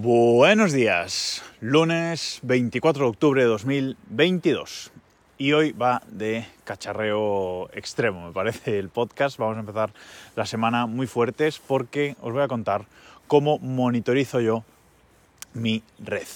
Buenos 0.00 0.70
días, 0.70 1.42
lunes 1.60 2.38
24 2.44 3.02
de 3.02 3.10
octubre 3.10 3.42
de 3.42 3.48
2022. 3.48 4.92
Y 5.38 5.54
hoy 5.54 5.72
va 5.72 6.02
de 6.06 6.46
cacharreo 6.62 7.68
extremo, 7.72 8.28
me 8.28 8.32
parece 8.32 8.78
el 8.78 8.90
podcast. 8.90 9.38
Vamos 9.38 9.56
a 9.56 9.60
empezar 9.60 9.90
la 10.36 10.46
semana 10.46 10.86
muy 10.86 11.08
fuertes 11.08 11.58
porque 11.58 12.14
os 12.20 12.32
voy 12.32 12.42
a 12.42 12.46
contar 12.46 12.84
cómo 13.26 13.58
monitorizo 13.58 14.40
yo 14.40 14.62
mi 15.52 15.82
red. 15.98 16.28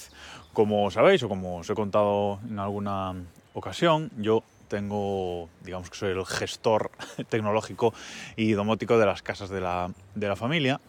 Como 0.53 0.91
sabéis 0.91 1.23
o 1.23 1.29
como 1.29 1.59
os 1.59 1.71
he 1.71 1.75
contado 1.75 2.41
en 2.51 2.59
alguna 2.59 3.15
ocasión, 3.55 4.11
yo 4.19 4.43
tengo, 4.67 5.49
digamos 5.61 5.89
que 5.89 5.97
soy 5.97 6.11
el 6.11 6.27
gestor 6.27 6.91
tecnológico 7.29 7.95
y 8.35 8.55
domótico 8.55 8.99
de 8.99 9.07
las 9.07 9.23
casas 9.23 9.51
de 9.51 9.61
la, 9.61 9.93
de 10.17 10.27
la 10.27 10.35
familia 10.35 10.81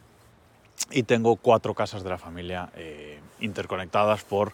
y 0.91 1.03
tengo 1.03 1.35
cuatro 1.35 1.73
casas 1.73 2.03
de 2.03 2.09
la 2.09 2.17
familia 2.17 2.69
eh, 2.75 3.19
interconectadas 3.39 4.23
por 4.23 4.53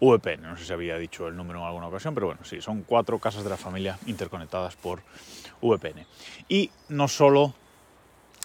VPN. 0.00 0.42
No 0.42 0.56
sé 0.56 0.64
si 0.64 0.72
había 0.72 0.98
dicho 0.98 1.28
el 1.28 1.36
número 1.36 1.60
en 1.60 1.66
alguna 1.66 1.86
ocasión, 1.86 2.14
pero 2.14 2.26
bueno, 2.26 2.44
sí, 2.44 2.60
son 2.60 2.82
cuatro 2.82 3.18
casas 3.18 3.44
de 3.44 3.50
la 3.50 3.56
familia 3.56 3.98
interconectadas 4.06 4.76
por 4.76 5.02
VPN. 5.60 6.06
Y 6.48 6.70
no 6.88 7.08
solo 7.08 7.54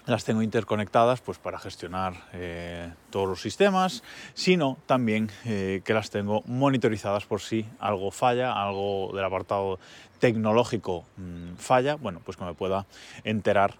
las 0.06 0.24
tengo 0.24 0.40
interconectadas 0.40 1.20
pues 1.20 1.38
para 1.38 1.58
gestionar 1.58 2.14
eh, 2.32 2.90
todos 3.10 3.28
los 3.28 3.42
sistemas, 3.42 4.02
sino 4.32 4.78
también 4.86 5.30
eh, 5.44 5.82
que 5.84 5.92
las 5.92 6.10
tengo 6.10 6.42
monitorizadas 6.46 7.26
por 7.26 7.40
si 7.40 7.66
algo 7.78 8.10
falla, 8.10 8.52
algo 8.52 9.10
del 9.14 9.24
apartado 9.24 9.78
tecnológico 10.18 11.04
mmm, 11.16 11.56
falla, 11.56 11.96
bueno, 11.96 12.20
pues 12.24 12.36
que 12.38 12.44
me 12.44 12.54
pueda 12.54 12.86
enterar 13.22 13.74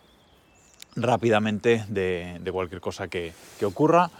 rápidamente 0.96 1.84
de, 1.88 2.40
cualquier 2.52 2.80
cosa 2.80 3.08
que, 3.08 3.32
ocurra. 3.62 4.10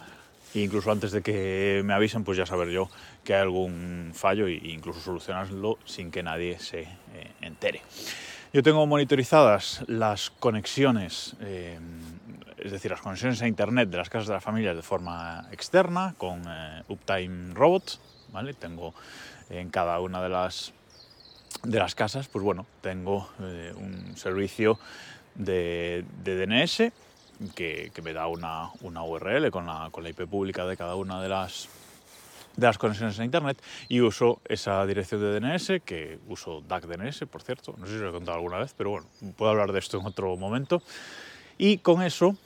Incluso 0.55 0.91
antes 0.91 1.11
de 1.11 1.21
que 1.21 1.83
me 1.85 1.93
avisen, 1.93 2.23
pues 2.23 2.37
ya 2.37 2.45
saber 2.45 2.69
yo 2.69 2.89
que 3.23 3.35
hay 3.35 3.41
algún 3.41 4.11
fallo 4.15 4.47
e 4.47 4.53
incluso 4.53 4.99
solucionarlo 4.99 5.77
sin 5.85 6.09
que 6.09 6.23
nadie 6.23 6.57
se 6.57 6.81
eh, 6.81 6.87
entere. 7.41 7.81
Yo 8.51 8.63
tengo 8.63 8.87
monitorizadas 8.87 9.83
las 9.85 10.31
conexiones, 10.31 11.35
eh, 11.39 11.77
es 12.57 12.71
decir, 12.71 12.89
las 12.89 13.01
conexiones 13.01 13.43
a 13.43 13.47
Internet 13.47 13.89
de 13.89 13.97
las 13.97 14.09
casas 14.09 14.27
de 14.27 14.33
las 14.33 14.43
familias 14.43 14.75
de 14.75 14.81
forma 14.81 15.47
externa 15.51 16.15
con 16.17 16.41
eh, 16.47 16.81
Uptime 16.87 17.53
Robot. 17.53 17.99
¿vale? 18.31 18.55
Tengo 18.55 18.95
en 19.51 19.69
cada 19.69 19.99
una 19.99 20.21
de 20.21 20.29
las, 20.29 20.73
de 21.63 21.77
las 21.77 21.95
casas, 21.95 22.27
pues 22.27 22.43
bueno, 22.43 22.65
tengo 22.81 23.29
eh, 23.39 23.73
un 23.75 24.17
servicio 24.17 24.79
de, 25.39 26.05
de 26.23 26.45
DNS 26.45 26.91
que, 27.55 27.91
me 28.03 28.13
da 28.13 28.27
una, 28.27 28.69
una 28.81 29.03
URL 29.03 29.49
con 29.51 29.65
la, 29.65 29.89
con 29.91 30.03
la, 30.03 30.09
IP 30.09 30.27
pública 30.27 30.65
de 30.65 30.75
cada 30.75 30.95
una 30.95 31.21
de 31.21 31.29
las, 31.29 31.69
de 32.55 32.67
las 32.67 32.77
conexiones 32.77 33.19
a 33.19 33.23
Internet 33.23 33.61
y 33.87 34.01
uso 34.01 34.41
esa 34.45 34.85
dirección 34.85 35.21
de 35.21 35.39
DNS, 35.39 35.81
que 35.85 36.19
uso 36.27 36.61
DAC 36.67 36.85
DNS, 36.85 37.25
por 37.31 37.41
cierto, 37.41 37.73
no 37.77 37.85
sé 37.85 37.93
si 37.93 37.99
lo 37.99 38.09
he 38.09 38.11
contado 38.11 38.37
alguna 38.37 38.59
vez, 38.59 38.73
pero 38.77 38.91
bueno, 38.91 39.07
puedo 39.37 39.51
hablar 39.51 39.71
de 39.71 39.79
esto 39.79 39.99
en 39.99 40.05
otro 40.05 40.35
momento. 40.35 40.81
Y 41.57 41.79
con 41.79 42.01
eso, 42.01 42.37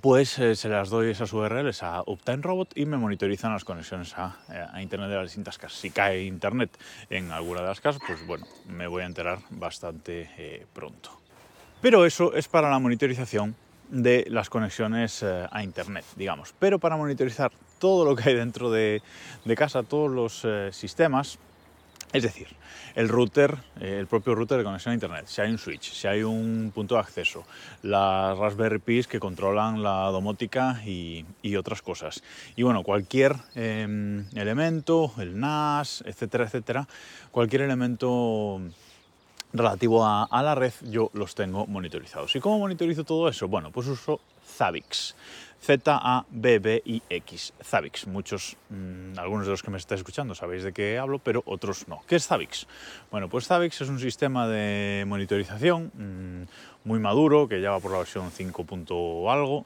pues 0.00 0.38
eh, 0.38 0.56
se 0.56 0.68
las 0.68 0.90
doy 0.90 1.10
esas 1.10 1.32
URLs 1.32 1.82
a 1.82 2.02
Uptime 2.06 2.42
Robot 2.42 2.76
y 2.76 2.86
me 2.86 2.96
monitorizan 2.96 3.52
las 3.52 3.64
conexiones 3.64 4.14
a, 4.16 4.36
a, 4.72 4.82
Internet 4.82 5.10
de 5.10 5.16
las 5.16 5.26
distintas 5.26 5.58
casas. 5.58 5.78
Si 5.78 5.90
cae 5.90 6.24
Internet 6.24 6.76
en 7.10 7.30
alguna 7.30 7.60
de 7.60 7.68
las 7.68 7.80
casas, 7.80 8.02
pues 8.04 8.24
bueno, 8.26 8.46
me 8.68 8.86
voy 8.86 9.02
a 9.02 9.06
enterar 9.06 9.38
bastante 9.50 10.30
eh, 10.38 10.66
pronto. 10.72 11.25
Pero 11.80 12.06
eso 12.06 12.34
es 12.34 12.48
para 12.48 12.70
la 12.70 12.78
monitorización 12.78 13.54
de 13.90 14.26
las 14.30 14.50
conexiones 14.50 15.22
eh, 15.22 15.46
a 15.50 15.62
Internet, 15.62 16.04
digamos. 16.16 16.54
Pero 16.58 16.78
para 16.78 16.96
monitorizar 16.96 17.52
todo 17.78 18.04
lo 18.04 18.16
que 18.16 18.30
hay 18.30 18.34
dentro 18.34 18.70
de, 18.70 19.02
casa, 19.56 19.82
todos 19.82 20.10
los 20.10 20.42
eh, 20.44 20.70
sistemas, 20.72 21.38
es 22.12 22.22
decir, 22.22 22.48
el 22.94 23.08
router, 23.08 23.58
eh, 23.80 23.98
el 24.00 24.06
propio 24.06 24.34
router 24.34 24.58
de 24.58 24.64
conexión 24.64 24.92
a 24.92 24.94
Internet, 24.94 25.26
si 25.26 25.40
hay 25.40 25.50
un 25.50 25.58
switch, 25.58 25.92
si 25.92 26.08
hay 26.08 26.22
un 26.22 26.72
punto 26.74 26.94
de 26.94 27.00
acceso, 27.00 27.44
las 27.82 28.36
Raspberry 28.38 28.78
Pis 28.78 29.06
que 29.06 29.20
controlan 29.20 29.82
la 29.82 30.06
domótica 30.10 30.80
y, 30.84 31.24
otras 31.56 31.82
cosas. 31.82 32.22
Y 32.54 32.62
bueno, 32.62 32.82
cualquier 32.82 33.36
eh, 33.54 34.24
elemento, 34.34 35.12
el 35.18 35.38
NAS, 35.38 36.02
etcétera, 36.06 36.44
etcétera, 36.44 36.88
cualquier 37.30 37.62
elemento 37.62 38.60
relativo 39.58 40.04
a, 40.04 40.28
la 40.42 40.54
red, 40.54 40.72
yo 40.82 41.10
los 41.14 41.34
tengo 41.34 41.66
monitorizados. 41.66 42.34
¿Y 42.36 42.40
cómo 42.40 42.58
monitorizo 42.58 43.04
todo 43.04 43.28
eso? 43.28 43.48
Bueno, 43.48 43.70
pues 43.70 43.86
uso 43.86 44.20
Zabbix. 44.56 45.14
Z-A-B-B-I-X. 45.60 47.52
Zabbix. 47.62 48.06
Muchos, 48.06 48.56
mmm, 48.70 49.18
algunos 49.18 49.46
de 49.46 49.50
los 49.50 49.62
que 49.62 49.70
me 49.70 49.78
estáis 49.78 50.00
escuchando 50.00 50.34
sabéis 50.34 50.62
de 50.62 50.72
qué 50.72 50.98
hablo, 50.98 51.18
pero 51.18 51.42
otros 51.46 51.88
no. 51.88 52.02
¿Qué 52.06 52.16
es 52.16 52.26
Zabbix? 52.26 52.66
Bueno, 53.10 53.28
pues 53.28 53.46
Zabbix 53.46 53.80
es 53.80 53.88
un 53.88 53.98
sistema 53.98 54.46
de 54.46 55.04
monitorización 55.06 55.90
mmm, 55.94 56.42
muy 56.88 57.00
maduro, 57.00 57.48
que 57.48 57.60
ya 57.60 57.70
va 57.70 57.80
por 57.80 57.92
la 57.92 57.98
versión 57.98 58.30
5. 58.30 59.30
algo. 59.30 59.64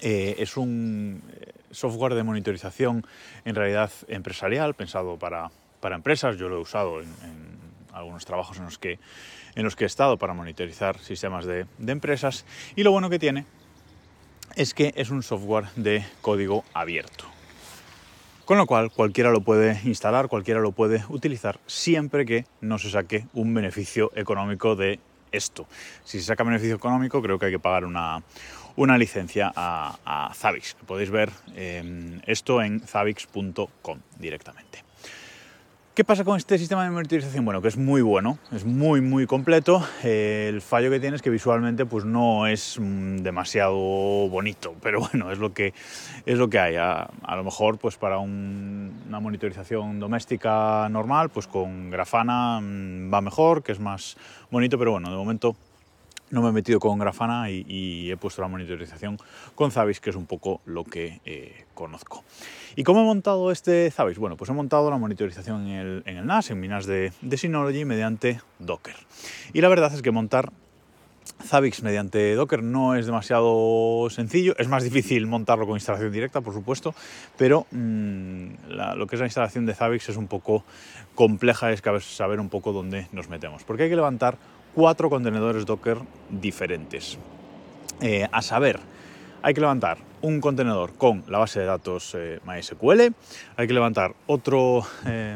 Eh, 0.00 0.36
es 0.38 0.56
un 0.56 1.22
eh, 1.32 1.52
software 1.70 2.14
de 2.14 2.22
monitorización 2.22 3.06
en 3.44 3.54
realidad 3.54 3.90
empresarial, 4.08 4.74
pensado 4.74 5.16
para, 5.18 5.50
para 5.80 5.96
empresas. 5.96 6.36
Yo 6.36 6.48
lo 6.48 6.56
he 6.56 6.60
usado 6.60 7.00
en 7.00 7.65
algunos 7.96 8.24
trabajos 8.24 8.58
en 8.58 8.64
los 8.64 8.78
que, 8.78 8.98
en 9.54 9.64
los 9.64 9.74
que 9.74 9.84
he 9.84 9.86
estado 9.86 10.18
para 10.18 10.34
monitorizar 10.34 10.98
sistemas 10.98 11.46
de, 11.46 11.66
empresas 11.86 12.44
y 12.76 12.82
lo 12.82 12.92
bueno 12.92 13.10
que 13.10 13.18
tiene 13.18 13.46
es 14.54 14.74
que 14.74 14.92
es 14.96 15.10
un 15.10 15.22
software 15.22 15.66
de 15.76 16.04
código 16.20 16.64
abierto. 16.72 17.24
Con 18.44 18.58
lo 18.58 18.66
cual 18.66 18.92
cualquiera 18.92 19.30
lo 19.30 19.40
puede 19.40 19.80
instalar, 19.84 20.28
cualquiera 20.28 20.60
lo 20.60 20.72
puede 20.72 21.04
utilizar 21.08 21.58
siempre 21.66 22.24
que 22.24 22.44
no 22.60 22.78
se 22.78 22.90
saque 22.90 23.26
un 23.34 23.52
beneficio 23.52 24.12
económico 24.14 24.76
de 24.76 25.00
esto. 25.32 25.66
Si 26.04 26.20
se 26.20 26.26
saca 26.26 26.44
beneficio 26.44 26.76
económico 26.76 27.20
creo 27.20 27.38
que 27.38 27.46
hay 27.46 27.52
que 27.52 27.58
pagar 27.58 27.84
una, 27.84 28.22
una 28.76 28.98
licencia 28.98 29.52
a, 29.54 29.98
a 30.04 30.34
Zabbix. 30.34 30.76
Podéis 30.86 31.10
ver 31.10 31.30
eh, 31.54 32.20
esto 32.26 32.62
en 32.62 32.80
zabbix.com 32.80 33.98
directamente. 34.18 34.85
¿Qué 35.96 36.04
pasa 36.04 36.24
con 36.24 36.36
este 36.36 36.58
sistema 36.58 36.84
de 36.84 36.90
monitorización? 36.90 37.46
Bueno, 37.46 37.62
que 37.62 37.68
es 37.68 37.78
muy 37.78 38.02
bueno, 38.02 38.36
es 38.52 38.66
muy 38.66 39.00
muy 39.00 39.26
completo. 39.26 39.82
Eh, 40.04 40.44
el 40.50 40.60
fallo 40.60 40.90
que 40.90 41.00
tiene 41.00 41.16
es 41.16 41.22
que 41.22 41.30
visualmente 41.30 41.86
pues 41.86 42.04
no 42.04 42.46
es 42.46 42.78
mm, 42.78 43.22
demasiado 43.22 43.78
bonito, 44.28 44.74
pero 44.82 45.00
bueno, 45.00 45.32
es 45.32 45.38
lo 45.38 45.54
que, 45.54 45.72
es 46.26 46.36
lo 46.36 46.50
que 46.50 46.58
hay. 46.58 46.76
A, 46.76 47.08
lo 47.34 47.42
mejor 47.44 47.78
pues 47.78 47.96
para 47.96 48.18
un, 48.18 49.04
una 49.08 49.20
monitorización 49.20 49.98
doméstica 49.98 50.86
normal, 50.90 51.30
pues 51.30 51.46
con 51.46 51.88
Grafana 51.88 52.60
mmm, 52.60 53.10
va 53.10 53.22
mejor, 53.22 53.62
que 53.62 53.72
es 53.72 53.80
más 53.80 54.18
bonito, 54.50 54.78
pero 54.78 54.90
bueno, 54.90 55.08
de 55.08 55.16
momento 55.16 55.56
no 56.30 56.42
me 56.42 56.48
he 56.48 56.52
metido 56.52 56.80
con 56.80 56.98
Grafana 56.98 57.50
y, 57.50 58.10
he 58.10 58.16
puesto 58.16 58.42
la 58.42 58.48
monitorización 58.48 59.18
con 59.54 59.70
Zabbix, 59.70 60.00
que 60.00 60.10
es 60.10 60.16
un 60.16 60.26
poco 60.26 60.60
lo 60.64 60.84
que 60.84 61.20
eh, 61.24 61.64
conozco. 61.74 62.24
¿Y 62.74 62.82
cómo 62.82 63.02
he 63.02 63.04
montado 63.04 63.50
este 63.50 63.90
Zabbix? 63.90 64.18
Bueno, 64.18 64.36
pues 64.36 64.50
he 64.50 64.52
montado 64.52 64.90
la 64.90 64.98
monitorización 64.98 65.66
en 65.68 65.74
el, 65.74 66.02
en 66.06 66.16
el 66.18 66.26
NAS, 66.26 66.50
en 66.50 66.60
mi 66.60 66.68
NAS 66.68 66.86
de, 66.86 67.12
Synology, 67.36 67.84
mediante 67.84 68.40
Docker. 68.58 68.96
Y 69.52 69.60
la 69.60 69.68
verdad 69.68 69.92
es 69.94 70.02
que 70.02 70.10
montar 70.10 70.52
Zabbix 71.44 71.82
mediante 71.82 72.34
Docker 72.34 72.62
no 72.62 72.94
es 72.94 73.06
demasiado 73.06 74.08
sencillo, 74.10 74.54
es 74.58 74.68
más 74.68 74.82
difícil 74.84 75.26
montarlo 75.26 75.66
con 75.66 75.76
instalación 75.76 76.10
directa, 76.12 76.40
por 76.40 76.54
supuesto, 76.54 76.94
pero 77.36 77.66
la, 77.72 78.94
lo 78.94 79.06
que 79.06 79.16
es 79.16 79.20
la 79.20 79.26
instalación 79.26 79.66
de 79.66 79.74
Zabbix 79.74 80.08
es 80.08 80.16
un 80.16 80.28
poco 80.28 80.64
compleja, 81.14 81.72
es 81.72 81.82
saber 82.04 82.40
un 82.40 82.48
poco 82.48 82.72
dónde 82.72 83.08
nos 83.12 83.28
metemos, 83.28 83.64
porque 83.64 83.84
hay 83.84 83.90
que 83.90 83.96
levantar 83.96 84.38
cuatro 84.76 85.08
contenedores 85.08 85.64
Docker 85.64 85.98
diferentes. 86.28 87.16
Eh, 88.02 88.28
a 88.30 88.42
saber, 88.42 88.78
hay 89.40 89.54
que 89.54 89.60
levantar 89.62 89.96
un 90.20 90.38
contenedor 90.38 90.92
con 90.98 91.24
la 91.28 91.38
base 91.38 91.60
de 91.60 91.64
datos 91.64 92.14
eh, 92.14 92.40
MySQL, 92.44 93.14
hay 93.56 93.66
que 93.66 93.72
levantar 93.72 94.14
otro, 94.26 94.86
eh, 95.06 95.34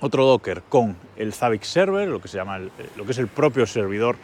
otro 0.00 0.26
Docker 0.26 0.62
con 0.68 0.94
el 1.16 1.32
Zabbix 1.32 1.68
Server, 1.68 2.06
lo 2.06 2.20
que, 2.20 2.28
se 2.28 2.36
llama 2.36 2.58
el, 2.58 2.70
lo 2.96 3.06
que 3.06 3.12
es 3.12 3.18
el 3.18 3.28
propio 3.28 3.66
servidor 3.66 4.16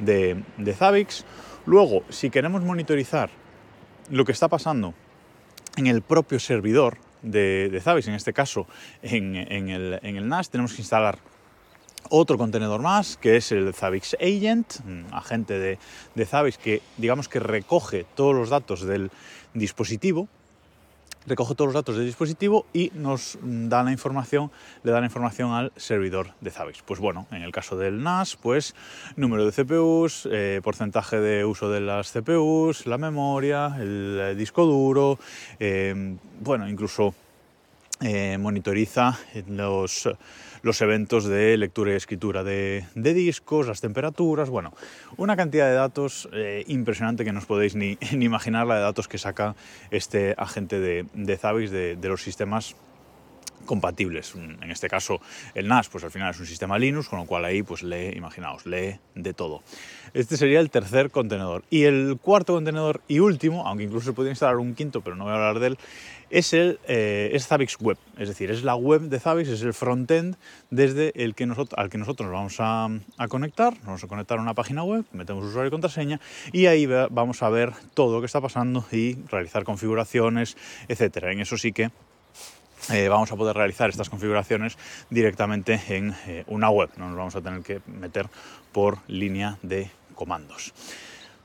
de, 0.00 0.42
de 0.58 0.74
Zabbix. 0.74 1.24
Luego, 1.64 2.02
si 2.08 2.30
queremos 2.30 2.64
monitorizar 2.64 3.30
lo 4.10 4.24
que 4.24 4.32
está 4.32 4.48
pasando 4.48 4.92
en 5.76 5.86
el 5.86 6.02
propio 6.02 6.40
servidor 6.40 6.98
de, 7.22 7.68
de 7.70 7.80
Zabbix, 7.80 8.08
en 8.08 8.14
este 8.14 8.32
caso 8.32 8.66
en, 9.02 9.36
el, 9.36 10.00
en 10.02 10.16
el 10.16 10.28
NAS, 10.28 10.50
tenemos 10.50 10.72
que 10.72 10.82
instalar 10.82 11.20
otro 12.10 12.38
contenedor 12.38 12.82
más, 12.82 13.16
que 13.16 13.36
es 13.36 13.52
el 13.52 13.72
Zabbix 13.74 14.14
Agent, 14.20 14.74
agente 15.12 15.58
de, 15.58 15.78
de 16.14 16.26
Zabbix 16.26 16.58
que 16.58 16.82
digamos 16.96 17.28
que 17.28 17.40
recoge 17.40 18.06
todos 18.14 18.34
los 18.34 18.50
datos 18.50 18.82
del 18.82 19.10
dispositivo 19.54 20.28
recoge 21.26 21.54
todos 21.54 21.68
los 21.68 21.74
datos 21.74 21.96
del 21.96 22.06
dispositivo 22.06 22.66
y 22.72 22.90
nos 22.94 23.38
da 23.42 23.82
la 23.82 23.92
información, 23.92 24.50
le 24.82 24.92
da 24.92 25.00
la 25.00 25.06
información 25.06 25.52
al 25.52 25.72
servidor 25.76 26.32
de 26.40 26.50
Zabbix. 26.50 26.82
Pues 26.82 27.00
bueno, 27.00 27.26
en 27.30 27.42
el 27.42 27.52
caso 27.52 27.76
del 27.76 28.02
NAS, 28.02 28.36
pues 28.36 28.74
número 29.16 29.48
de 29.48 29.52
CPUs, 29.52 30.28
eh, 30.30 30.60
porcentaje 30.62 31.20
de 31.20 31.44
uso 31.44 31.70
de 31.70 31.80
las 31.80 32.12
CPUs, 32.12 32.86
la 32.86 32.98
memoria, 32.98 33.76
el 33.78 34.36
disco 34.36 34.64
duro, 34.64 35.18
eh, 35.60 36.16
bueno, 36.40 36.68
incluso 36.68 37.14
eh, 38.02 38.38
monitoriza 38.38 39.18
los, 39.48 40.08
los, 40.62 40.80
eventos 40.80 41.24
de 41.24 41.56
lectura 41.56 41.92
y 41.92 41.94
escritura 41.94 42.44
de, 42.44 42.84
discos, 42.94 43.66
las 43.66 43.80
temperaturas, 43.80 44.50
bueno, 44.50 44.72
una 45.16 45.36
cantidad 45.36 45.66
de 45.66 45.74
datos 45.74 46.28
eh, 46.32 46.64
impresionante 46.68 47.24
que 47.24 47.32
no 47.32 47.38
os 47.38 47.46
podéis 47.46 47.74
ni, 47.74 47.98
imaginar 48.12 48.66
la 48.66 48.76
de 48.76 48.82
datos 48.82 49.08
que 49.08 49.18
saca 49.18 49.54
este 49.90 50.34
agente 50.36 50.80
de, 50.80 51.06
de 51.14 51.36
Zabbix 51.36 51.70
de, 51.70 51.96
de 51.96 52.08
los 52.08 52.22
sistemas 52.22 52.76
compatibles. 53.64 54.34
En 54.34 54.70
este 54.70 54.88
caso, 54.88 55.20
el 55.54 55.68
NAS, 55.68 55.88
pues 55.88 56.04
al 56.04 56.10
final 56.10 56.30
es 56.30 56.40
un 56.40 56.46
sistema 56.46 56.78
Linux, 56.78 57.08
con 57.08 57.18
lo 57.18 57.26
cual 57.26 57.44
ahí, 57.44 57.62
pues 57.62 57.82
lee, 57.82 58.12
imaginaos, 58.16 58.66
lee 58.66 58.98
de 59.14 59.34
todo. 59.34 59.62
Este 60.14 60.36
sería 60.36 60.60
el 60.60 60.70
tercer 60.70 61.10
contenedor. 61.10 61.64
Y 61.70 61.84
el 61.84 62.18
cuarto 62.20 62.54
contenedor 62.54 63.00
y 63.08 63.20
último, 63.20 63.66
aunque 63.66 63.84
incluso 63.84 64.06
se 64.06 64.12
podría 64.12 64.32
instalar 64.32 64.56
un 64.56 64.74
quinto, 64.74 65.00
pero 65.00 65.16
no 65.16 65.24
voy 65.24 65.32
a 65.32 65.36
hablar 65.36 65.58
de 65.58 65.68
él, 65.68 65.78
es 66.32 66.54
el 66.54 66.80
eh, 66.88 67.38
Web. 67.80 67.98
Es 68.18 68.28
decir, 68.28 68.50
es 68.50 68.64
la 68.64 68.74
web 68.74 69.02
de 69.02 69.20
Zabbix, 69.20 69.48
es 69.48 69.62
el 69.62 69.74
frontend 69.74 70.36
desde 70.70 71.12
el 71.22 71.34
que 71.34 71.46
nosotros, 71.46 71.78
al 71.78 71.90
que 71.90 71.98
nosotros 71.98 72.26
nos 72.26 72.34
vamos 72.34 72.56
a, 72.58 72.88
a, 73.18 73.28
conectar. 73.28 73.74
Nos 73.74 73.86
vamos 73.86 74.04
a 74.04 74.08
conectar 74.08 74.38
a 74.38 74.42
una 74.42 74.54
página 74.54 74.82
web, 74.82 75.04
metemos 75.12 75.44
usuario 75.44 75.68
y 75.68 75.70
contraseña 75.70 76.20
y 76.52 76.66
ahí 76.66 76.86
vamos 76.86 77.42
a 77.42 77.50
ver 77.50 77.72
todo 77.94 78.14
lo 78.14 78.20
que 78.20 78.26
está 78.26 78.40
pasando 78.40 78.84
y 78.90 79.18
realizar 79.28 79.64
configuraciones, 79.64 80.56
etcétera. 80.88 81.32
En 81.32 81.40
eso 81.40 81.58
sí 81.58 81.72
que 81.72 81.90
eh, 82.90 83.08
vamos 83.08 83.30
a 83.32 83.36
poder 83.36 83.56
realizar 83.56 83.90
estas 83.90 84.10
configuraciones 84.10 84.76
directamente 85.10 85.80
en 85.88 86.14
eh, 86.26 86.44
una 86.48 86.70
web, 86.70 86.90
no 86.96 87.08
nos 87.08 87.16
vamos 87.16 87.36
a 87.36 87.40
tener 87.40 87.62
que 87.62 87.80
meter 87.86 88.28
por 88.72 88.98
línea 89.06 89.58
de 89.62 89.90
comandos. 90.14 90.72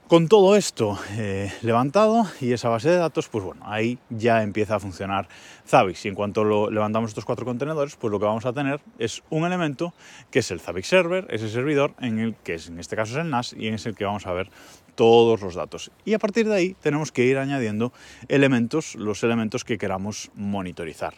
Con 0.08 0.30
todo 0.30 0.56
esto 0.56 0.98
eh, 1.18 1.52
levantado 1.64 2.26
y 2.40 2.54
esa 2.54 2.70
base 2.70 2.90
de 2.90 2.96
datos, 2.96 3.28
pues 3.28 3.44
bueno, 3.44 3.62
ahí 3.66 4.00
ya 4.10 4.42
empieza 4.42 4.76
a 4.76 4.80
funcionar 4.80 5.28
Zabbix. 5.68 6.06
Y 6.06 6.08
en 6.08 6.16
cuanto 6.16 6.46
lo 6.46 6.72
levantamos 6.72 7.10
estos 7.10 7.26
cuatro 7.26 7.46
contenedores, 7.46 7.98
pues 7.98 8.10
lo 8.10 8.18
que 8.18 8.26
vamos 8.26 8.46
a 8.46 8.54
tener 8.54 8.80
es 9.00 9.22
un 9.30 9.46
elemento 9.46 9.94
que 10.32 10.40
es 10.40 10.50
el 10.50 10.62
Zabbix 10.62 10.88
Server, 10.88 11.28
ese 11.30 11.50
servidor 11.50 11.94
en 12.00 12.20
el 12.20 12.36
que 12.36 12.54
es, 12.54 12.70
en 12.70 12.80
este 12.80 12.96
caso 12.96 13.20
es 13.20 13.26
el 13.26 13.30
NAS 13.30 13.52
y 13.52 13.68
en 13.68 13.74
el 13.74 13.96
que 13.96 14.06
vamos 14.06 14.26
a 14.28 14.32
ver 14.32 14.50
todos 14.96 15.42
los 15.42 15.56
datos. 15.56 15.92
Y 16.06 16.14
a 16.14 16.20
partir 16.20 16.48
de 16.48 16.56
ahí 16.56 16.76
tenemos 16.82 17.12
que 17.12 17.26
ir 17.26 17.38
añadiendo 17.38 17.92
elementos, 18.30 18.96
los 18.96 19.24
elementos 19.24 19.66
que 19.66 19.78
queramos 19.78 20.32
monitorizar. 20.36 21.16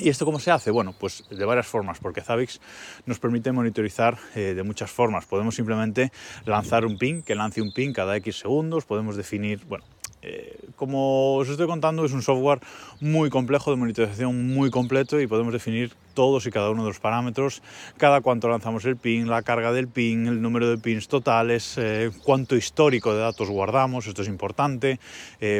¿Y 0.00 0.08
esto 0.08 0.24
cómo 0.24 0.40
se 0.40 0.50
hace? 0.50 0.70
Bueno, 0.70 0.94
pues 0.98 1.24
de 1.28 1.44
varias 1.44 1.66
formas, 1.66 1.98
porque 1.98 2.22
Zabbix 2.22 2.60
nos 3.04 3.18
permite 3.18 3.52
monitorizar 3.52 4.16
eh, 4.34 4.54
de 4.54 4.62
muchas 4.62 4.90
formas. 4.90 5.26
Podemos 5.26 5.54
simplemente 5.54 6.10
lanzar 6.46 6.86
un 6.86 6.96
ping, 6.96 7.20
que 7.20 7.34
lance 7.34 7.60
un 7.60 7.72
ping 7.72 7.92
cada 7.92 8.16
X 8.16 8.38
segundos, 8.38 8.86
podemos 8.86 9.16
definir, 9.16 9.60
bueno, 9.66 9.84
eh, 10.22 10.58
como 10.76 11.36
os 11.36 11.48
estoy 11.48 11.66
contando, 11.66 12.04
es 12.04 12.12
un 12.12 12.22
software 12.22 12.60
muy 13.00 13.30
complejo 13.30 13.70
de 13.70 13.76
monitorización, 13.76 14.54
muy 14.54 14.70
completo 14.70 15.20
y 15.20 15.26
podemos 15.26 15.52
definir 15.52 15.92
todos 16.14 16.46
y 16.46 16.50
cada 16.50 16.70
uno 16.70 16.82
de 16.82 16.88
los 16.88 17.00
parámetros, 17.00 17.62
cada 17.96 18.20
cuánto 18.20 18.48
lanzamos 18.48 18.84
el 18.84 18.96
ping, 18.96 19.26
la 19.26 19.42
carga 19.42 19.72
del 19.72 19.88
ping, 19.88 20.26
el 20.26 20.42
número 20.42 20.68
de 20.68 20.78
pins 20.78 21.08
totales, 21.08 21.76
eh, 21.78 22.10
cuánto 22.24 22.56
histórico 22.56 23.14
de 23.14 23.20
datos 23.20 23.48
guardamos, 23.48 24.06
esto 24.06 24.22
es 24.22 24.28
importante. 24.28 24.98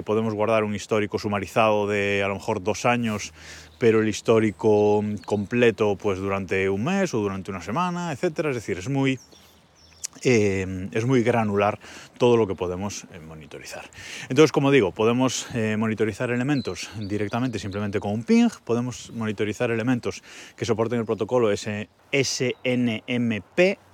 podemos 0.04 0.34
guardar 0.34 0.64
un 0.64 0.74
histórico 0.74 1.18
sumarizado 1.18 1.86
de 1.86 2.22
a 2.22 2.28
lo 2.28 2.34
mejor 2.34 2.62
dos 2.62 2.84
años 2.84 3.32
pero 3.80 4.02
el 4.02 4.08
histórico 4.08 5.02
completo 5.24 5.96
pues 5.96 6.18
durante 6.18 6.68
un 6.68 6.84
mes 6.84 7.14
o 7.14 7.18
durante 7.18 7.50
una 7.50 7.62
semana, 7.62 8.12
etcétera. 8.12 8.50
Es 8.50 8.56
decir, 8.56 8.76
es 8.76 8.90
muy, 8.90 9.18
eh, 10.22 10.88
es 10.92 11.06
muy 11.06 11.22
granular 11.22 11.78
todo 12.18 12.36
lo 12.36 12.46
que 12.46 12.54
podemos 12.54 13.06
eh, 13.12 13.20
monitorizar. 13.20 13.84
Entonces, 14.28 14.52
como 14.52 14.70
digo, 14.70 14.92
podemos 14.92 15.46
eh, 15.54 15.76
monitorizar 15.78 16.30
elementos 16.30 16.90
directamente 16.98 17.58
simplemente 17.58 18.00
con 18.00 18.12
un 18.12 18.24
ping, 18.24 18.48
podemos 18.64 19.10
monitorizar 19.12 19.70
elementos 19.70 20.22
que 20.56 20.64
soporten 20.64 20.98
el 21.00 21.06
protocolo 21.06 21.50
SNMP, 21.56 21.76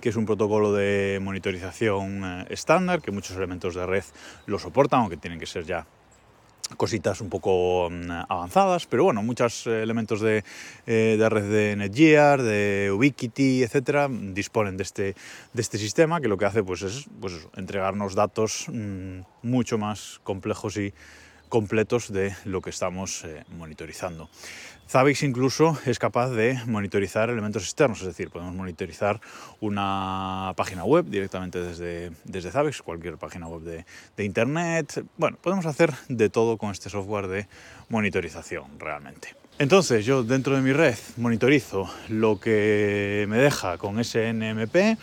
que 0.01 0.09
es 0.09 0.15
un 0.15 0.25
protocolo 0.25 0.73
de 0.73 1.19
monitorización 1.21 2.45
estándar, 2.49 3.01
que 3.01 3.11
muchos 3.11 3.37
elementos 3.37 3.75
de 3.75 3.85
red 3.85 4.03
lo 4.45 4.59
soportan, 4.59 5.01
aunque 5.01 5.17
tienen 5.17 5.39
que 5.39 5.45
ser 5.45 5.65
ya 5.65 5.85
cositas 6.75 7.21
un 7.21 7.29
poco 7.29 7.89
mm, 7.89 8.11
avanzadas, 8.27 8.85
pero 8.85 9.05
bueno, 9.05 9.23
muchos 9.23 9.67
elementos 9.67 10.21
de, 10.21 10.43
eh, 10.85 11.15
de, 11.17 11.29
red 11.29 11.49
de 11.49 11.75
Netgear, 11.75 12.41
de 12.41 12.91
Ubiquiti, 12.93 13.63
etcétera, 13.63 14.09
disponen 14.09 14.77
de 14.77 14.83
este, 14.83 15.15
de 15.53 15.61
este 15.61 15.77
sistema 15.77 16.19
que 16.19 16.27
lo 16.27 16.37
que 16.37 16.45
hace 16.45 16.63
pues, 16.63 16.81
es 16.81 17.05
pues 17.21 17.47
entregarnos 17.55 18.15
datos 18.15 18.65
mm, 18.67 19.19
mucho 19.43 19.77
más 19.77 20.19
complejos 20.23 20.77
y 20.77 20.93
completos 21.49 22.11
de 22.11 22.35
lo 22.45 22.61
que 22.61 22.69
estamos 22.69 23.23
eh, 23.23 23.43
monitorizando. 23.57 24.29
Zabbix 24.89 25.23
incluso 25.23 25.77
es 25.85 25.99
capaz 25.99 26.29
de 26.29 26.57
monitorizar 26.65 27.29
elementos 27.29 27.63
externos, 27.63 27.99
es 27.99 28.07
decir, 28.07 28.29
podemos 28.29 28.55
monitorizar 28.55 29.19
una 29.59 30.53
página 30.55 30.85
web 30.85 31.05
directamente 31.05 31.59
desde, 31.59 32.11
desde 32.23 32.51
Zabbix, 32.51 32.81
cualquier 32.81 33.17
página 33.17 33.47
web 33.47 33.63
de, 33.63 33.85
de 34.15 34.23
Internet. 34.23 35.03
Bueno, 35.17 35.37
podemos 35.41 35.65
hacer 35.65 35.93
de 36.07 36.29
todo 36.29 36.57
con 36.57 36.71
este 36.71 36.89
software 36.89 37.27
de 37.27 37.47
monitorización 37.89 38.79
realmente. 38.79 39.35
Entonces 39.59 40.05
yo 40.05 40.23
dentro 40.23 40.55
de 40.55 40.61
mi 40.61 40.71
red 40.71 40.95
monitorizo 41.17 41.89
lo 42.07 42.39
que 42.39 43.25
me 43.27 43.37
deja 43.37 43.77
con 43.77 44.01
SNMP 44.01 44.97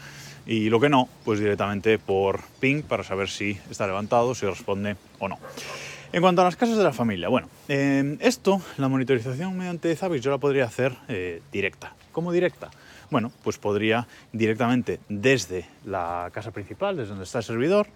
y 0.47 0.71
lo 0.71 0.81
que 0.81 0.89
no, 0.89 1.09
pues 1.25 1.41
directamente 1.41 1.99
por 1.99 2.41
ping 2.61 2.83
para 2.83 3.03
saber 3.03 3.29
si 3.29 3.59
está 3.71 3.87
levantado, 3.87 4.35
si 4.35 4.47
responde 4.47 4.97
o 5.19 5.29
no. 5.29 5.39
En 6.15 6.23
cuanto 6.23 6.43
a 6.43 6.45
las 6.45 6.55
casas 6.55 6.79
de 6.79 6.85
la 6.85 6.93
familia, 6.93 7.29
bueno, 7.29 7.49
eh, 7.67 8.17
esto, 8.21 8.63
la 8.77 8.87
monitorización 8.87 9.59
mediante 9.59 9.97
Zabbix, 9.97 10.23
yo 10.23 10.31
la 10.31 10.39
podría 10.39 10.65
hacer 10.65 10.97
eh, 11.09 11.43
directa. 11.51 11.93
¿Cómo 12.13 12.31
directa? 12.31 12.71
Bueno, 13.11 13.33
pues 13.43 13.59
podría 13.59 14.07
directamente 14.33 15.01
desde 15.09 15.67
la 15.85 16.31
casa 16.33 16.53
principal, 16.53 16.97
desde 16.97 17.09
donde 17.09 17.25
está 17.25 17.39
el 17.39 17.45
servidor, 17.45 17.89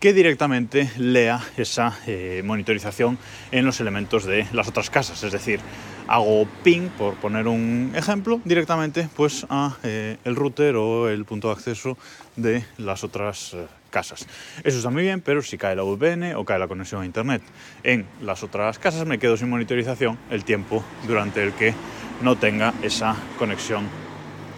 que 0.00 0.14
directamente 0.14 0.90
lea 0.96 1.38
esa 1.58 1.98
eh, 2.06 2.40
monitorización 2.46 3.18
en 3.52 3.66
los 3.66 3.78
elementos 3.78 4.24
de 4.24 4.46
las 4.54 4.68
otras 4.68 4.88
casas. 4.88 5.22
Es 5.22 5.32
decir, 5.32 5.60
hago 6.08 6.48
ping, 6.64 6.88
por 6.96 7.16
poner 7.16 7.46
un 7.46 7.92
ejemplo, 7.94 8.40
directamente 8.46 9.06
pues 9.14 9.46
a 9.50 9.76
el 9.82 10.34
router 10.34 10.76
o 10.76 11.10
el 11.10 11.26
punto 11.26 11.48
de 11.48 11.52
acceso 11.52 11.98
de 12.36 12.64
las 12.78 13.04
otras 13.04 13.54
casas. 13.90 14.26
Eso 14.64 14.76
está 14.78 14.90
muy 14.90 15.02
bien, 15.02 15.20
pero 15.20 15.42
si 15.42 15.58
cae 15.58 15.76
la 15.76 15.82
VPN 15.82 16.34
o 16.36 16.44
cae 16.44 16.58
la 16.58 16.68
conexión 16.68 17.02
a 17.02 17.06
Internet 17.06 17.42
en 17.82 18.06
las 18.22 18.42
otras 18.42 18.78
casas, 18.78 19.06
me 19.06 19.18
quedo 19.18 19.36
sin 19.36 19.48
monitorización 19.48 20.18
el 20.30 20.44
tiempo 20.44 20.84
durante 21.06 21.42
el 21.42 21.52
que 21.52 21.74
no 22.22 22.36
tenga 22.36 22.74
esa 22.82 23.16
conexión 23.38 23.88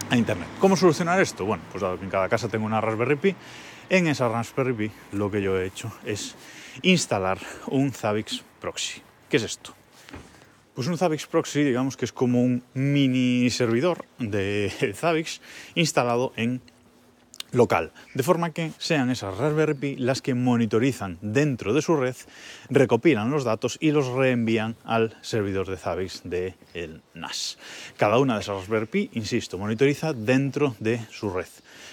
a 0.09 0.17
Internet. 0.17 0.47
¿Cómo 0.59 0.75
solucionar 0.75 1.21
esto? 1.21 1.45
Bueno, 1.45 1.63
pues 1.71 1.81
dado 1.81 1.97
que 1.97 2.05
en 2.05 2.11
cada 2.11 2.29
casa 2.29 2.47
tengo 2.47 2.65
una 2.65 2.81
Raspberry 2.81 3.15
Pi, 3.15 3.35
en 3.89 4.07
esa 4.07 4.27
Raspberry 4.29 4.73
Pi 4.73 4.91
lo 5.11 5.29
que 5.31 5.41
yo 5.41 5.59
he 5.59 5.65
hecho 5.65 5.91
es 6.05 6.35
instalar 6.81 7.39
un 7.67 7.91
Zabbix 7.91 8.43
Proxy. 8.59 9.01
¿Qué 9.29 9.37
es 9.37 9.43
esto? 9.43 9.73
Pues 10.73 10.87
un 10.87 10.97
Zabbix 10.97 11.27
Proxy, 11.27 11.63
digamos 11.63 11.97
que 11.97 12.05
es 12.05 12.13
como 12.13 12.41
un 12.41 12.63
mini 12.73 13.49
servidor 13.49 14.05
de 14.17 14.93
Zabbix 14.95 15.41
instalado 15.75 16.31
en 16.35 16.61
local, 17.51 17.91
de 18.13 18.23
forma 18.23 18.51
que 18.51 18.71
sean 18.77 19.09
esas 19.09 19.37
Raspberry 19.37 19.73
Pi 19.73 19.95
las 19.95 20.21
que 20.21 20.33
monitorizan 20.33 21.17
dentro 21.21 21.73
de 21.73 21.81
su 21.81 21.95
red, 21.95 22.15
recopilan 22.69 23.31
los 23.31 23.43
datos 23.43 23.77
y 23.79 23.91
los 23.91 24.07
reenvían 24.07 24.75
al 24.83 25.15
servidor 25.21 25.67
de 25.69 25.77
Zabbix 25.77 26.21
del 26.23 26.55
el 26.73 27.01
NAS. 27.13 27.57
Cada 27.97 28.19
una 28.19 28.35
de 28.35 28.41
esas 28.41 28.57
Raspberry 28.57 28.85
Pi, 28.85 29.09
insisto, 29.13 29.57
monitoriza 29.57 30.13
dentro 30.13 30.75
de 30.79 30.99
su 31.11 31.29
red. 31.29 31.47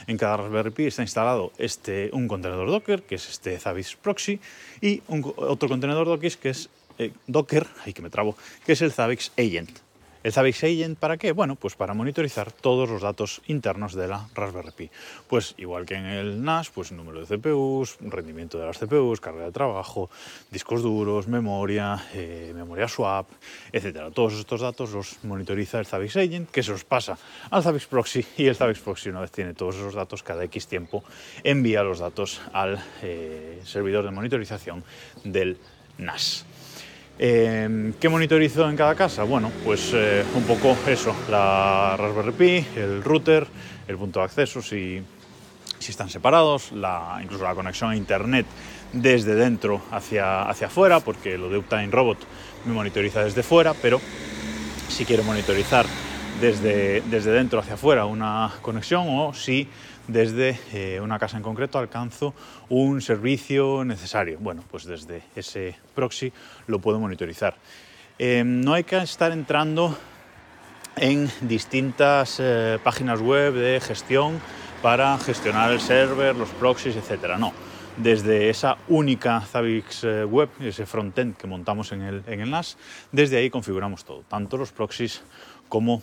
En 0.07 0.19
cada 0.19 0.37
Raspberry 0.37 0.71
Pi 0.71 0.87
está 0.87 1.03
instalado 1.03 1.53
este, 1.59 2.11
un 2.13 2.29
contenedor 2.29 2.69
Docker, 2.71 3.03
que 3.03 3.17
es 3.17 3.29
este 3.29 3.59
Zabbix 3.59 3.97
Proxy, 3.97 4.41
y 4.81 5.03
un, 5.09 5.33
otro 5.37 5.69
contenedor 5.69 6.07
Docker 6.07 6.37
que 6.37 6.51
es 6.51 6.69
eh, 6.99 7.13
Docker, 7.27 7.67
que 7.95 8.03
me 8.03 8.11
que 8.65 8.73
es 8.73 8.83
el 8.83 8.93
Zabbix 8.93 9.33
Agent. 9.39 9.86
¿El 10.27 10.33
Zabbix 10.33 10.65
Agent 10.65 10.99
para 10.99 11.19
qué? 11.19 11.31
Bueno, 11.31 11.55
pues 11.55 11.77
para 11.77 11.95
monitorizar 11.95 12.51
todos 12.51 12.91
los 12.91 13.01
datos 13.01 13.43
internos 13.47 13.95
de 13.95 14.09
la 14.09 14.29
Raspberry 14.35 14.73
Pi. 14.73 14.91
Pues 15.29 15.55
igual 15.57 15.87
que 15.87 15.95
en 15.95 16.07
el 16.07 16.43
NAS, 16.43 16.71
pues 16.71 16.91
número 16.91 17.25
de 17.25 17.39
CPUs, 17.39 17.99
rendimiento 18.01 18.59
de 18.59 18.67
las 18.67 18.77
CPUs, 18.77 19.21
carga 19.21 19.45
de 19.45 19.53
trabajo, 19.53 20.11
discos 20.51 20.83
duros, 20.83 21.29
memoria, 21.29 22.05
eh, 22.13 22.51
memoria 22.57 22.89
swap, 22.89 23.29
etc. 23.71 24.13
Todos 24.13 24.33
estos 24.33 24.63
datos 24.63 24.91
los 24.91 25.23
monitoriza 25.23 25.79
el 25.79 25.87
Zabbix 25.87 26.17
Agent, 26.17 26.51
que 26.51 26.65
se 26.65 26.73
los 26.73 26.83
pasa 26.83 27.17
al 27.49 27.63
Zabbix 27.63 27.87
Proxy 27.87 28.27
y 28.37 28.47
el 28.47 28.57
Zabbix 28.57 28.81
Proxy 28.81 29.11
una 29.11 29.21
vez 29.21 29.31
tiene 29.31 29.55
todos 29.55 29.77
esos 29.77 29.95
datos, 29.95 30.25
cada 30.25 30.43
X 30.43 30.67
tiempo 30.67 31.05
envía 31.45 31.85
los 31.85 32.01
datos 32.01 32.41
al 32.53 32.83
eh, 33.01 33.61
servidor 33.65 34.05
de 34.05 34.11
monitorización 34.11 34.83
del 35.23 35.57
NAS. 35.99 36.45
Em, 37.19 37.95
¿Qué 37.95 38.11
monitorizo 38.11 38.69
en 38.69 38.77
cada 38.77 38.95
casa? 38.95 39.23
Bueno, 39.23 39.51
pues 39.65 39.93
eh, 39.95 40.23
un 40.35 40.43
poco 40.43 40.77
eso, 40.87 41.17
la 41.31 41.97
Raspberry 41.97 42.33
Pi, 42.33 42.67
el 42.79 43.03
router, 43.03 43.47
el 43.89 43.97
punto 43.97 44.21
de 44.21 44.27
acceso 44.27 44.61
si, 44.61 45.01
si 45.79 45.91
están 45.91 46.11
separados, 46.11 46.73
la, 46.73 47.19
incluso 47.23 47.45
la 47.45 47.55
conexión 47.55 47.91
a 47.93 47.97
internet 47.97 48.45
desde 48.93 49.35
dentro 49.35 49.81
hacia, 49.93 50.43
hacia 50.43 50.67
afuera, 50.67 51.01
porque 51.01 51.39
lo 51.39 51.49
de 51.49 51.57
Uptime 51.57 51.89
Robot 51.89 52.19
me 52.67 52.75
monitoriza 52.75 53.25
desde 53.25 53.43
fuera, 53.43 53.73
pero 53.81 53.99
si 54.89 55.07
quiero 55.07 55.23
monitorizar 55.25 55.87
desde, 56.39 57.01
desde 57.01 57.31
dentro 57.31 57.61
hacia 57.61 57.75
afuera 57.75 58.05
una 58.05 58.53
conexión 58.61 59.07
o 59.09 59.33
si 59.33 59.69
desde 60.09 60.59
eh, 60.73 61.01
una 61.01 61.19
casa 61.19 61.37
en 61.37 61.43
concreto 61.43 61.79
alcanzo 61.79 62.35
un 62.69 63.01
servicio 63.01 63.85
necesario. 63.85 64.39
Bueno, 64.41 64.63
pues 64.71 64.85
desde 64.85 65.23
ese 65.35 65.77
proxy 65.95 66.33
lo 66.67 66.79
puedo 66.79 67.01
monitorizar. 67.01 67.57
Eh, 68.19 68.43
no 68.45 68.75
hay 68.75 68.85
que 68.85 68.97
estar 68.99 69.33
entrando 69.33 69.97
en 70.97 71.31
distintas 71.43 72.39
eh, 72.41 72.79
páginas 72.83 73.21
web 73.21 73.55
de 73.55 73.81
gestión 73.81 74.41
para 74.83 75.19
gestionar 75.19 75.73
el 75.73 75.81
server, 75.81 76.35
los 76.35 76.49
proxies, 76.51 76.97
etcétera. 76.97 77.37
No, 77.37 77.53
desde 77.97 78.49
esa 78.49 78.79
única 78.89 79.41
Zabbix 79.41 80.05
web, 80.29 80.49
ese 80.61 80.87
frontend 80.87 81.37
que 81.37 81.47
montamos 81.47 81.93
en 81.93 82.03
el, 82.03 82.23
en 82.27 82.41
el 82.41 82.51
NAS, 82.51 82.79
desde 83.13 83.39
ahí 83.39 83.51
configuramos 83.51 84.05
todo, 84.05 84.23
tanto 84.29 84.57
los 84.57 84.73
proxies 84.73 85.23
como 85.69 86.03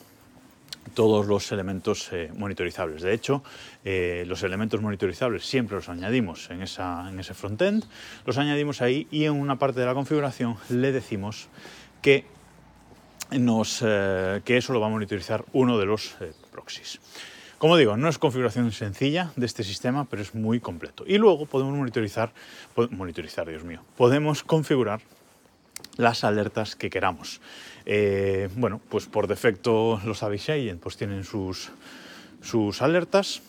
todos 0.94 1.25
los 1.28 1.52
elementos 1.52 2.10
eh, 2.12 2.32
monitorizables. 2.36 3.02
De 3.02 3.13
hecho, 3.13 3.44
eh, 3.84 4.24
los 4.28 4.44
elementos 4.44 4.82
monitorizables 4.82 5.46
siempre 5.46 5.75
los 5.75 5.90
añadimos 5.90 6.50
en, 6.50 6.62
ese 6.62 7.34
frontend, 7.34 7.86
los 8.25 8.38
añadimos 8.38 8.82
ahí 8.82 9.08
y 9.12 9.25
en 9.25 9.34
una 9.34 9.58
parte 9.58 9.80
de 9.80 9.86
la 9.86 9.94
configuración 9.94 10.58
le 10.70 10.92
decimos 10.92 11.48
que, 12.02 12.25
nos, 13.32 13.84
eh, 13.86 14.42
que 14.46 14.58
eso 14.58 14.74
lo 14.74 14.80
va 14.80 14.88
a 14.88 14.92
monitorizar 14.92 15.44
uno 15.54 15.78
de 15.78 15.86
los 15.86 16.16
proxies. 16.52 17.00
Como 17.58 17.78
digo, 17.78 17.96
no 17.96 18.10
es 18.10 18.18
configuración 18.18 18.72
sencilla 18.74 19.32
de 19.38 19.46
este 19.46 19.63
sistema, 19.63 20.04
pero 20.04 20.22
es 20.22 20.36
muy 20.36 20.60
completo. 20.60 21.06
Y 21.08 21.18
luego 21.18 21.46
podemos 21.46 21.74
monitorizar, 21.74 22.34
monitorizar, 22.90 23.48
Dios 23.48 23.63
mío, 23.63 23.82
podemos 23.96 24.44
configurar 24.44 25.00
las 25.98 26.24
alertas 26.24 26.76
que 26.76 26.90
queramos. 26.90 27.42
Eh, 27.86 28.50
bueno, 28.56 28.82
pues 28.90 29.06
por 29.06 29.28
defecto 29.28 30.00
los 30.06 30.20
Zabbix 30.20 30.50
Agent 30.50 30.82
pues 30.82 30.98
tienen 30.98 31.24
sus, 31.24 31.70
sus 32.42 32.82
alertas, 32.82 33.42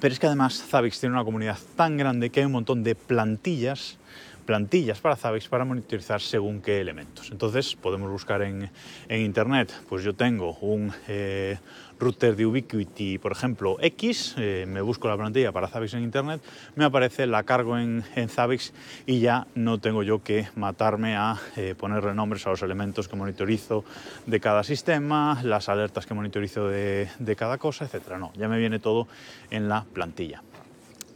pero 0.00 0.12
es 0.12 0.20
que 0.20 0.26
además 0.26 0.62
Zabbix 0.68 1.00
tiene 1.00 1.14
una 1.14 1.24
comunidad 1.24 1.58
tan 1.76 1.96
grande 1.96 2.30
que 2.30 2.40
hay 2.40 2.46
un 2.46 2.52
montón 2.52 2.84
de 2.84 2.94
plantillas 2.94 3.98
plantillas 4.46 5.00
para 5.00 5.16
Zabbix 5.16 5.48
para 5.48 5.64
monitorizar 5.64 6.22
según 6.22 6.62
qué 6.62 6.80
elementos. 6.80 7.30
Entonces 7.30 7.74
podemos 7.74 8.10
buscar 8.10 8.42
en, 8.42 8.70
internet, 9.10 9.72
pues 9.88 10.04
yo 10.04 10.14
tengo 10.14 10.54
un 10.60 10.92
eh, 11.08 11.58
router 11.98 12.36
de 12.36 12.46
Ubiquiti, 12.46 13.18
por 13.18 13.32
ejemplo, 13.32 13.76
X, 13.80 14.34
eh, 14.38 14.64
me 14.68 14.80
busco 14.80 15.08
la 15.08 15.16
plantilla 15.16 15.52
para 15.52 15.68
Zabbix 15.68 15.94
en 15.94 16.02
internet, 16.02 16.40
me 16.76 16.84
aparece, 16.84 17.26
la 17.26 17.42
cargo 17.42 17.76
en, 17.76 18.04
en 18.14 18.28
Zabbix 18.28 18.72
y 19.04 19.20
ya 19.20 19.46
no 19.54 19.78
tengo 19.78 20.02
yo 20.02 20.22
que 20.22 20.48
matarme 20.54 21.16
a 21.16 21.36
eh, 21.56 21.74
ponerle 21.76 22.14
nombres 22.14 22.46
a 22.46 22.50
los 22.50 22.62
elementos 22.62 23.08
que 23.08 23.16
monitorizo 23.16 23.84
de 24.26 24.40
cada 24.40 24.62
sistema, 24.62 25.40
las 25.42 25.68
alertas 25.68 26.06
que 26.06 26.14
monitorizo 26.14 26.68
de, 26.68 27.08
de 27.18 27.36
cada 27.36 27.58
cosa, 27.58 27.84
etcétera. 27.84 28.18
No, 28.18 28.32
ya 28.36 28.48
me 28.48 28.58
viene 28.58 28.78
todo 28.78 29.08
en 29.50 29.68
la 29.68 29.84
plantilla. 29.84 30.42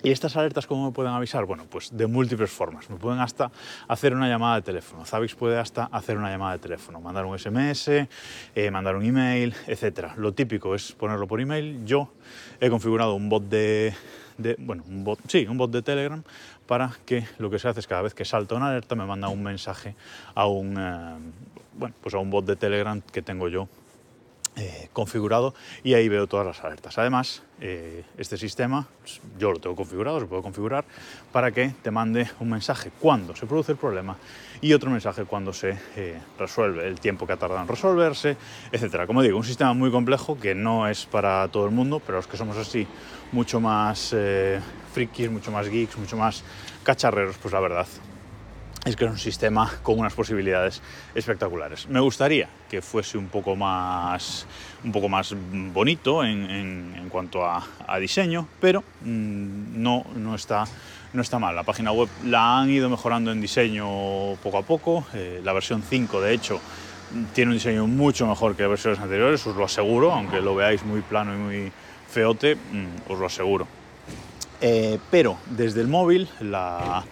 ¿Y 0.02 0.12
estas 0.12 0.35
alertas 0.35 0.66
cómo 0.66 0.87
me 0.87 0.92
pueden 0.92 1.12
avisar? 1.12 1.45
Bueno, 1.45 1.66
pues 1.69 1.95
de 1.95 2.07
múltiples 2.07 2.50
formas. 2.50 2.88
Me 2.88 2.97
pueden 2.97 3.21
hasta 3.21 3.50
hacer 3.87 4.14
una 4.14 4.28
llamada 4.28 4.57
de 4.57 4.62
teléfono. 4.62 5.04
Zabbix 5.04 5.35
puede 5.35 5.59
hasta 5.59 5.85
hacer 5.92 6.16
una 6.16 6.30
llamada 6.30 6.52
de 6.52 6.59
teléfono, 6.59 7.02
mandar 7.02 7.26
un 7.26 7.38
SMS, 7.38 8.09
eh, 8.54 8.71
mandar 8.71 8.97
un 8.97 9.04
email, 9.04 9.54
etc. 9.66 10.12
Lo 10.16 10.33
típico 10.33 10.75
es 10.75 10.92
ponerlo 10.92 11.26
por 11.26 11.38
email. 11.38 11.85
Yo 11.85 12.14
he 12.61 12.71
configurado 12.71 13.14
un 13.14 13.28
bot 13.28 13.42
de, 13.42 13.95
bueno, 14.59 14.85
sí, 15.28 15.47
un 15.47 15.59
bot 15.59 15.71
de 15.71 15.83
Telegram 15.83 16.23
para 16.66 16.92
que 17.04 17.26
lo 17.37 17.50
que 17.50 17.59
se 17.59 17.69
hace 17.69 17.80
es 17.80 17.87
cada 17.87 18.00
vez 18.00 18.14
que 18.14 18.25
salta 18.25 18.54
una 18.54 18.69
alerta 18.69 18.95
me 18.95 19.04
manda 19.04 19.28
un 19.28 19.42
mensaje 19.42 19.97
a 20.35 20.47
un, 20.47 20.78
eh, 20.78 21.16
bueno, 21.75 21.95
pues 22.00 22.14
a 22.14 22.19
un 22.19 22.30
bot 22.30 22.47
de 22.47 22.57
Telegram 22.57 23.02
que 23.02 23.21
tengo 23.21 23.49
yo 23.49 23.69
eh, 24.57 24.88
configurado 24.92 25.54
y 25.85 25.95
ahí 25.95 26.09
veo 26.09 26.26
todas 26.26 26.45
las 26.45 26.62
alertas. 26.64 26.99
Además, 26.99 27.42
eh, 27.61 28.04
este 28.19 28.37
sistema, 28.37 28.88
yo 29.38 29.52
lo 29.52 29.61
tengo 29.61 29.76
configurado, 29.76 30.19
se 30.19 30.26
puede 30.26 30.42
configurar 30.42 30.85
para 31.33 31.52
que 31.52 31.73
te 31.83 31.90
mande 31.90 32.28
un 32.40 32.50
mensaje 32.50 32.90
cuando 33.00 33.37
se 33.37 33.47
produce 33.47 33.73
el 33.73 33.78
problema 33.78 34.16
y 34.61 34.73
otro 34.73 34.90
mensaje 34.90 35.25
cuando 35.25 35.52
se 35.52 35.78
eh, 35.97 36.19
resuelve, 36.37 36.87
el 36.87 36.99
tiempo 36.99 37.26
que 37.26 37.33
ha 37.33 37.37
tardado 37.37 37.62
en 37.62 37.69
resolverse, 37.69 38.37
etcétera. 38.73 39.07
Como 39.07 39.23
digo, 39.23 39.38
un 39.38 39.45
sistema 39.45 39.73
muy 39.73 39.90
complejo 39.92 40.38
que 40.38 40.54
no 40.54 40.88
es 40.88 41.07
para 41.07 41.47
todo 41.49 41.64
el 41.66 41.71
mundo, 41.71 42.02
pero 42.04 42.19
los 42.19 42.26
que 42.26 42.37
somos 42.37 42.57
así 42.57 42.87
mucho 43.30 43.61
más 43.61 44.14
frikis, 44.92 45.30
mucho 45.30 45.52
más 45.52 45.69
geeks, 45.69 45.97
mucho 45.97 46.16
más 46.16 46.42
cacharreros, 46.83 47.38
pues 47.38 47.54
la 47.54 47.61
verdad 47.61 47.87
es 48.90 48.97
que 48.97 49.04
es 49.04 49.11
un 49.11 49.18
sistema 49.18 49.70
con 49.82 49.99
unas 49.99 50.14
posibilidades 50.14 50.82
espectaculares. 51.14 51.88
Me 51.88 52.00
gustaría 52.00 52.49
que 52.68 52.82
fuese 52.82 53.18
un 53.18 53.28
poco 53.28 53.56
más, 53.56 54.47
un 54.85 54.92
poco 54.92 55.09
más 55.09 55.35
bonito 55.73 56.25
en, 56.25 57.06
cuanto 57.09 57.44
a, 57.44 57.62
diseño, 58.00 58.47
pero 58.61 58.80
mm, 59.02 59.82
no, 59.82 60.04
no, 60.16 60.35
está, 60.35 60.64
no 61.12 61.23
está 61.23 61.38
mal. 61.38 61.54
La 61.54 61.62
página 61.62 61.92
web 61.92 62.09
la 62.25 62.59
han 62.59 62.70
ido 62.70 62.88
mejorando 62.88 63.32
en 63.32 63.40
diseño 63.40 64.37
poco 64.42 64.59
a 64.59 64.62
poco. 64.62 65.06
Eh, 65.14 65.40
la 65.44 65.52
versión 65.52 65.82
5, 65.82 66.20
de 66.20 66.35
hecho, 66.35 66.61
tiene 67.32 67.50
un 67.50 67.56
diseño 67.56 67.87
mucho 67.87 68.26
mejor 68.26 68.56
que 68.56 68.62
las 68.62 68.70
versiones 68.70 69.00
anteriores, 69.00 69.47
os 69.47 69.56
lo 69.56 69.64
aseguro, 69.64 70.12
aunque 70.12 70.40
lo 70.40 70.54
veáis 70.54 70.85
muy 70.85 71.00
plano 71.00 71.35
y 71.35 71.38
muy 71.38 71.73
feote, 72.09 72.56
mm, 72.56 73.12
os 73.12 73.18
lo 73.18 73.26
aseguro. 73.26 73.66
Eh, 74.61 74.99
pero 75.11 75.38
desde 75.47 75.80
el 75.80 75.88
móvil 75.88 76.28
la 76.40 77.04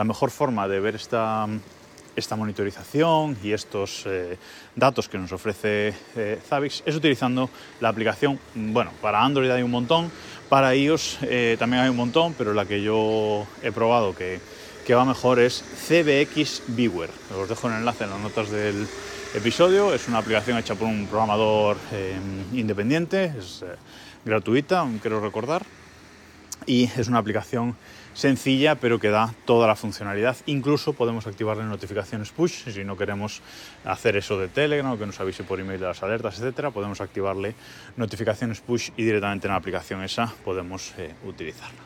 la 0.00 0.04
mejor 0.04 0.30
forma 0.30 0.66
de 0.66 0.80
ver 0.80 0.94
esta, 0.94 1.46
esta 2.16 2.34
monitorización 2.34 3.36
y 3.44 3.52
estos 3.52 4.04
eh, 4.06 4.38
datos 4.74 5.10
que 5.10 5.18
nos 5.18 5.30
ofrece 5.30 5.92
eh, 6.16 6.40
Zabbix 6.48 6.82
es 6.86 6.96
utilizando 6.96 7.50
la 7.80 7.90
aplicación, 7.90 8.40
bueno, 8.54 8.92
para 9.02 9.22
Android 9.22 9.50
hay 9.50 9.62
un 9.62 9.70
montón, 9.70 10.10
para 10.48 10.74
iOS 10.74 11.18
eh, 11.20 11.56
también 11.58 11.82
hay 11.82 11.90
un 11.90 11.98
montón, 11.98 12.32
pero 12.32 12.54
la 12.54 12.64
que 12.64 12.80
yo 12.80 13.46
he 13.62 13.72
probado 13.72 14.16
que, 14.16 14.40
que 14.86 14.94
va 14.94 15.04
mejor 15.04 15.38
es 15.38 15.62
CBX 15.86 16.62
Viewer. 16.68 17.10
Os 17.38 17.50
dejo 17.50 17.68
el 17.68 17.74
enlace 17.74 18.04
en 18.04 18.10
las 18.10 18.20
notas 18.20 18.48
del 18.48 18.88
episodio, 19.34 19.92
es 19.92 20.08
una 20.08 20.16
aplicación 20.16 20.56
hecha 20.56 20.76
por 20.76 20.88
un 20.88 21.08
programador 21.08 21.76
independiente, 22.54 23.34
es 23.38 23.62
gratuita, 24.24 24.88
quiero 25.02 25.20
recordar, 25.20 25.62
y 26.66 26.84
es 26.84 27.08
una 27.08 27.18
aplicación 27.18 27.76
sencilla 28.14 28.74
pero 28.74 28.98
que 28.98 29.08
da 29.08 29.34
toda 29.44 29.66
la 29.66 29.76
funcionalidad. 29.76 30.36
Incluso 30.46 30.92
podemos 30.92 31.26
activarle 31.26 31.64
notificaciones 31.64 32.30
push 32.30 32.70
si 32.70 32.84
no 32.84 32.96
queremos 32.96 33.42
hacer 33.84 34.16
eso 34.16 34.38
de 34.38 34.48
Telegram 34.48 34.92
o 34.92 34.98
que 34.98 35.06
nos 35.06 35.20
avise 35.20 35.44
por 35.44 35.60
email 35.60 35.80
de 35.80 35.86
las 35.86 36.02
alertas, 36.02 36.38
etcétera. 36.38 36.70
Podemos 36.70 37.00
activarle 37.00 37.54
notificaciones 37.96 38.60
push 38.60 38.90
y 38.96 39.04
directamente 39.04 39.46
en 39.46 39.52
la 39.52 39.58
aplicación 39.58 40.02
esa 40.02 40.32
podemos 40.44 40.92
eh, 40.98 41.14
utilizarla. 41.24 41.80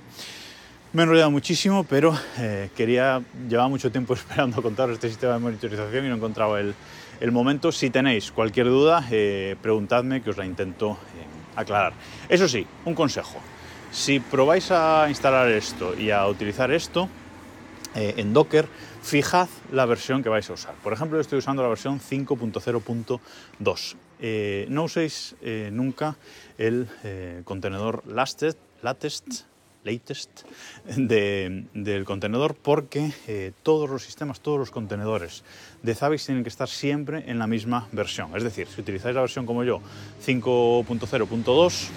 Me 0.92 1.02
he 1.02 1.04
enrollado 1.04 1.30
muchísimo, 1.30 1.82
pero 1.84 2.16
eh, 2.38 2.70
quería, 2.76 3.20
llevar 3.48 3.68
mucho 3.68 3.90
tiempo 3.90 4.14
esperando 4.18 4.62
contar 4.62 4.90
este 4.90 5.08
sistema 5.08 5.34
de 5.34 5.40
monitorización 5.40 6.06
y 6.06 6.08
no 6.08 6.16
encontraba 6.16 6.60
el, 6.60 6.74
el 7.20 7.32
momento. 7.32 7.72
Si 7.72 7.90
tenéis 7.90 8.30
cualquier 8.30 8.66
duda, 8.66 9.06
eh, 9.10 9.56
preguntadme 9.60 10.22
que 10.22 10.30
os 10.30 10.36
la 10.36 10.46
intento 10.46 10.98
aclarar. 11.56 11.92
Eso 12.28 12.48
sí, 12.48 12.66
un 12.84 12.94
consejo 12.94 13.40
si 13.94 14.18
probáis 14.18 14.72
a 14.72 15.06
instalar 15.08 15.48
esto 15.50 15.96
y 15.96 16.10
a 16.10 16.26
utilizar 16.26 16.72
esto 16.72 17.08
eh, 17.94 18.14
en 18.16 18.32
Docker, 18.32 18.66
fijad 19.02 19.48
la 19.70 19.86
versión 19.86 20.22
que 20.22 20.28
vais 20.28 20.50
a 20.50 20.52
usar. 20.52 20.74
Por 20.82 20.92
ejemplo, 20.92 21.16
yo 21.16 21.20
estoy 21.20 21.38
usando 21.38 21.62
la 21.62 21.68
versión 21.68 22.00
5.0.2. 22.00 23.96
Eh, 24.18 24.66
no 24.68 24.84
uséis 24.84 25.36
eh, 25.42 25.70
nunca 25.72 26.16
el 26.58 26.88
contenedor 27.44 28.02
latest, 28.06 28.58
latest, 28.82 29.26
latest 29.84 30.42
del 30.86 32.04
contenedor 32.04 32.56
porque 32.56 33.52
todos 33.62 33.88
los 33.90 34.02
sistemas, 34.02 34.40
todos 34.40 34.58
los 34.58 34.70
contenedores 34.70 35.44
de 35.82 35.94
Zabbix 35.94 36.26
tienen 36.26 36.42
que 36.42 36.48
estar 36.48 36.68
siempre 36.68 37.30
en 37.30 37.38
la 37.38 37.46
misma 37.46 37.86
versión. 37.92 38.36
Es 38.36 38.42
decir, 38.42 38.66
si 38.66 38.80
utilizáis 38.80 39.14
la 39.14 39.20
versión 39.20 39.46
como 39.46 39.62
yo, 39.62 39.80
5.0.2, 40.24 41.90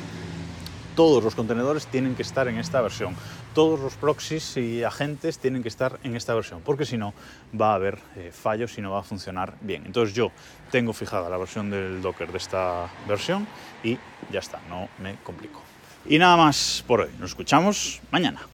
todos 0.98 1.24
los 1.24 1.36
contenedores 1.36 1.86
tienen 1.86 2.16
que 2.16 2.24
estar 2.24 2.48
en 2.48 2.58
esta 2.58 2.82
versión. 2.82 3.16
Todos 3.54 3.80
los 3.80 3.94
proxies 3.94 4.58
y 4.58 4.84
agentes 4.84 5.38
tienen 5.38 5.62
que 5.62 5.70
estar 5.70 6.00
en 6.04 6.16
esta 6.16 6.34
versión, 6.34 6.62
porque 6.66 6.88
si 6.88 6.98
no 6.98 7.14
va 7.54 7.74
a 7.74 7.76
haber 7.76 8.00
eh, 8.16 8.32
fallos 8.34 8.76
y 8.80 8.82
no 8.82 8.92
va 8.92 9.02
a 9.02 9.04
funcionar 9.04 9.54
bien. 9.62 9.84
Entonces 9.86 10.16
yo 10.16 10.32
tengo 10.72 10.94
fijada 10.94 11.30
la 11.30 11.38
versión 11.38 11.70
del 11.70 12.02
Docker 12.02 12.32
de 12.32 12.40
esta 12.40 12.90
versión 13.08 13.48
y 13.84 14.00
ya 14.32 14.40
está, 14.40 14.60
no 14.70 14.90
me 14.98 15.18
complico. 15.24 15.62
Y 16.08 16.18
nada 16.18 16.36
más 16.36 16.84
por 16.88 17.02
hoy. 17.02 17.10
Nos 17.20 17.30
escuchamos 17.30 18.02
mañana. 18.10 18.42